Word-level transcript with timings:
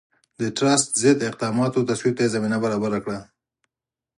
د 0.39 0.41
ټراست 0.57 0.89
ضد 1.01 1.17
اقداماتو 1.29 1.87
تصویب 1.89 2.13
ته 2.17 2.21
یې 2.25 2.33
زمینه 2.35 2.57
برابره 2.63 2.99
کړه. 3.05 3.19